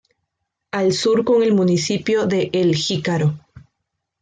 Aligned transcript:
Al 0.71 0.93
sur 0.93 1.23
con 1.23 1.43
el 1.43 1.53
municipio 1.53 2.25
de 2.25 2.49
El 2.53 2.73
Jícaro. 2.73 3.37